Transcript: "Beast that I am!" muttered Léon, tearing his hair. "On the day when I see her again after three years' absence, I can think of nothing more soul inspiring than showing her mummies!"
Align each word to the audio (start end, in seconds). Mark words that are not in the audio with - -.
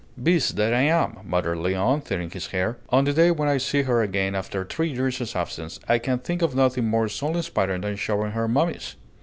"Beast 0.23 0.55
that 0.55 0.73
I 0.73 0.81
am!" 0.81 1.19
muttered 1.23 1.59
Léon, 1.59 2.03
tearing 2.03 2.31
his 2.31 2.47
hair. 2.47 2.79
"On 2.89 3.03
the 3.05 3.13
day 3.13 3.29
when 3.29 3.47
I 3.47 3.57
see 3.57 3.83
her 3.83 4.01
again 4.01 4.33
after 4.33 4.65
three 4.65 4.89
years' 4.89 5.35
absence, 5.35 5.79
I 5.87 5.99
can 5.99 6.17
think 6.17 6.41
of 6.41 6.55
nothing 6.55 6.87
more 6.87 7.07
soul 7.07 7.37
inspiring 7.37 7.81
than 7.81 7.97
showing 7.97 8.31
her 8.31 8.47
mummies!" 8.47 8.95